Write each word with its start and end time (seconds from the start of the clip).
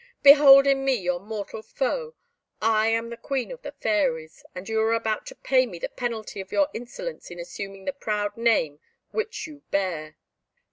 "Behold 0.23 0.65
in 0.65 0.83
me 0.83 0.95
your 0.95 1.19
mortal 1.19 1.61
foe. 1.61 2.15
I 2.59 2.87
am 2.87 3.11
the 3.11 3.15
Queen 3.17 3.51
of 3.51 3.61
the 3.61 3.71
Fairies, 3.73 4.43
and 4.55 4.67
you 4.67 4.81
are 4.81 4.93
about 4.93 5.27
to 5.27 5.35
pay 5.35 5.65
to 5.65 5.69
me 5.71 5.77
the 5.77 5.89
penalty 5.89 6.41
of 6.41 6.51
your 6.51 6.69
insolence 6.73 7.29
in 7.29 7.37
assuming 7.39 7.85
the 7.85 7.93
proud 7.93 8.35
name 8.35 8.79
which 9.11 9.45
you 9.45 9.61
bear." 9.69 10.17